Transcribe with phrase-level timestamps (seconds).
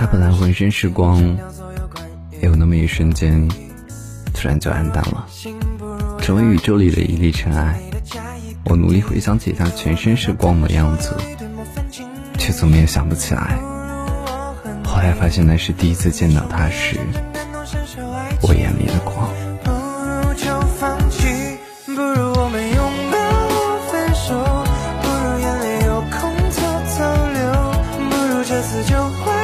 [0.00, 1.36] 他本来浑身是光，
[2.40, 3.46] 有那么一瞬间，
[4.32, 5.26] 突然就暗淡了，
[6.22, 7.78] 成为宇宙里的一粒尘埃。
[8.64, 11.14] 我努力回想起他全身是光的样子，
[12.38, 13.58] 却怎么也想不起来。
[14.86, 16.98] 后来发现那是第一次见到他时。
[18.40, 19.28] 我眼里的光。
[19.62, 21.28] 不如就放弃。
[21.84, 23.18] 不如我们拥抱。
[25.02, 26.58] 不如眼泪有空偷
[26.88, 27.04] 偷
[27.34, 27.40] 流。
[28.08, 29.39] 不如这次就。